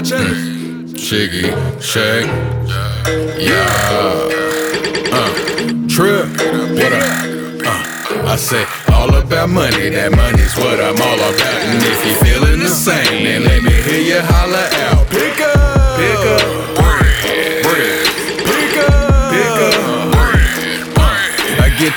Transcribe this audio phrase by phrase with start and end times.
[0.00, 0.96] Check it.
[0.96, 2.24] Shiggy, shake,
[3.36, 3.68] yeah.
[5.12, 5.28] Uh,
[5.88, 6.24] trip,
[6.72, 7.04] what up?
[7.66, 11.60] Uh, I say all about money, that money's what I'm all about.
[11.68, 12.14] And if you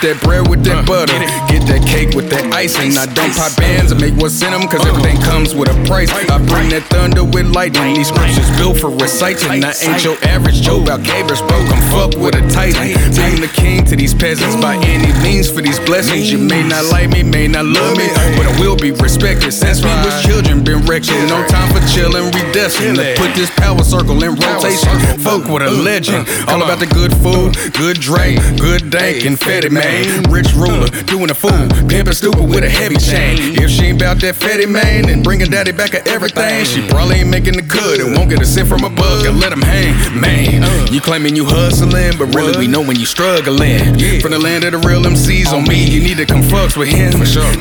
[0.03, 1.15] that bread with that butter,
[1.47, 2.91] get that cake with that icing.
[2.99, 6.11] I don't pop bands and make what's in them, cause everything comes with a price.
[6.11, 7.95] I bring that thunder with lightning.
[7.95, 9.63] These scriptures built for reciting.
[9.63, 11.55] I ain't your average Joe about Gabers, bro.
[11.71, 12.99] Come fuck with a titan.
[13.15, 16.27] I'm the king to these peasants by any means for these blessings.
[16.27, 19.55] You may not like me, may not love me, but I will be respected.
[19.55, 21.15] Since we was children, been wretched.
[21.31, 22.99] No time for chillin', redestined.
[22.99, 24.91] To put this power circle in rotation.
[25.23, 26.27] Folk with a legend.
[26.51, 29.92] All about the good food, good drink, good dank, and fetty man.
[30.29, 33.37] Rich ruler, doing a fool, pimpin' stupid with a heavy chain.
[33.61, 36.65] If she ain't about that fetty man, then bringin' daddy back of everything.
[36.65, 39.39] She probably ain't making the cut and won't get a cent from a buck and
[39.39, 39.93] let him hang.
[40.19, 43.99] Man, you claiming you hustling, but really we know when you struggling.
[44.21, 46.89] From the land of the real MCs on me, you need to come fucks with
[46.89, 47.11] him.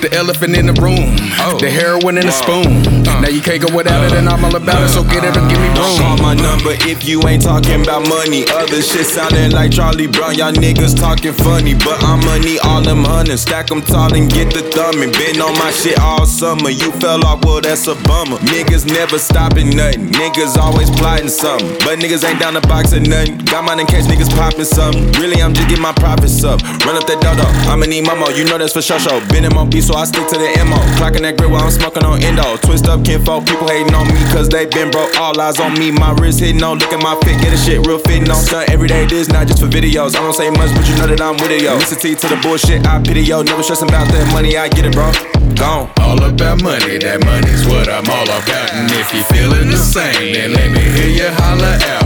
[0.01, 1.59] The elephant in the room, oh.
[1.61, 2.83] the heroin in the spoon.
[3.23, 5.47] Now you can't go without it, and I'm all about it, so get it or
[5.47, 6.23] give me Call room.
[6.27, 8.43] my number if you ain't talking about money.
[8.51, 10.35] Other shit sounding like Charlie Brown.
[10.35, 13.43] Y'all niggas talking funny, but I'm money all them hundreds.
[13.43, 15.13] Stack them tall and get the thumbing.
[15.15, 16.71] Been on my shit all summer.
[16.71, 18.39] You fell off, well, that's a bummer.
[18.51, 20.11] Niggas never stopping nothing.
[20.11, 21.79] Niggas always plotting something.
[21.87, 23.39] But niggas ain't down the box or nothing.
[23.47, 25.13] Got mine in case niggas popping something.
[25.23, 26.61] Really, I'm just getting my profits up.
[26.83, 27.47] Run up that dodo.
[27.71, 28.35] I'ma need mama.
[28.35, 28.99] You know that's for sure.
[28.99, 29.23] sure.
[29.31, 30.83] Been in my beat, so I stick to the MO.
[30.99, 32.57] Clocking that grid while I'm smoking on endo.
[32.67, 33.47] Twist up kinfolk.
[33.47, 35.15] People hating on me cause they been broke.
[35.21, 35.91] All eyes on me.
[35.91, 36.79] My wrist hitting on.
[36.79, 37.41] Look at my fit.
[37.41, 38.43] Get a shit real fitting on.
[38.43, 39.07] Stunt every day.
[39.07, 40.17] This not just for videos.
[40.17, 41.77] I don't say much, but you know that I'm with it, yo.
[41.77, 42.87] Listen T to the bullshit.
[42.87, 43.43] I pity yo.
[43.43, 44.57] Never stressing about that money.
[44.57, 45.13] I get it, bro.
[45.55, 45.91] Gone.
[46.01, 48.73] All about money, that money's what I'm all about.
[48.73, 52.02] And if you feeling the same, then let me hear you holler out.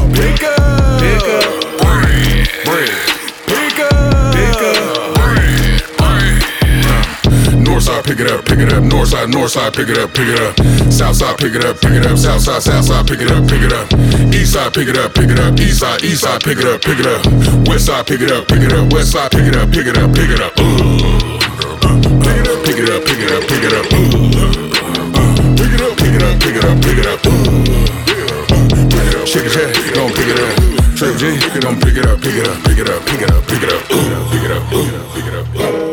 [8.56, 9.06] Pick it up, pick it up.
[9.06, 10.56] Northside, Northside, pick it up, pick it up.
[10.92, 12.16] Southside, pick it up, pick it up.
[12.16, 13.88] Southside, Southside, pick it up, pick it up.
[14.32, 15.54] Eastside, pick it up, pick it up.
[15.54, 17.22] Eastside, Eastside, pick it up, pick it up.
[17.68, 18.88] Westside, pick it up, pick it up.
[18.88, 20.54] Westside, pick it up, pick it up, pick it up.
[20.56, 20.64] Pick
[22.36, 23.84] it up, pick it up, pick it up.
[25.56, 27.22] Pick it up, pick it up, pick it up, pick it up.
[27.22, 30.96] Pick it up, Shake it, shake it, gon' pick it up.
[30.96, 33.44] Trip G, gon' pick it up, pick it up, pick it up, pick it up,
[33.46, 33.92] pick it up,
[34.72, 35.12] Ooh.
[35.12, 35.85] pick it up.